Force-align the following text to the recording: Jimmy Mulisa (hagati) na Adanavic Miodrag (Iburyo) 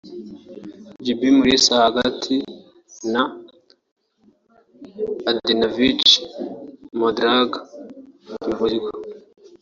Jimmy 1.03 1.29
Mulisa 1.37 1.73
(hagati) 1.85 2.35
na 3.13 3.23
Adanavic 5.29 6.03
Miodrag 6.97 7.49
(Iburyo) 8.51 8.89